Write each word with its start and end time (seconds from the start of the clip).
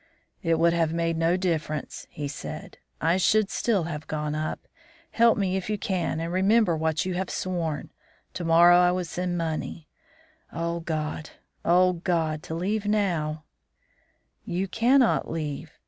"'It 0.41 0.57
would 0.57 0.73
have 0.73 0.91
made 0.91 1.15
no 1.15 1.37
difference,' 1.37 2.07
he 2.09 2.27
said. 2.27 2.79
'I 3.01 3.17
should 3.17 3.51
still 3.51 3.83
have 3.83 4.07
gone 4.07 4.33
up. 4.33 4.67
Help 5.11 5.37
me, 5.37 5.55
if 5.55 5.69
you 5.69 5.77
can, 5.77 6.19
and 6.19 6.33
remember 6.33 6.75
what 6.75 7.05
you 7.05 7.13
have 7.13 7.29
sworn. 7.29 7.91
To 8.33 8.43
morrow 8.43 8.79
I 8.79 8.89
will 8.91 9.05
send 9.05 9.37
money. 9.37 9.89
O 10.51 10.79
God! 10.79 11.29
O 11.63 11.93
God! 11.93 12.41
to 12.41 12.55
leave 12.55 12.87
now' 12.87 13.43
"'You 14.43 14.67
cannot 14.67 15.29
leave. 15.29 15.69